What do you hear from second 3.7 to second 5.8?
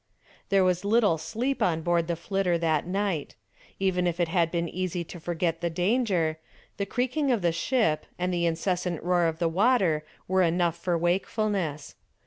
Even if it had been easy to forget the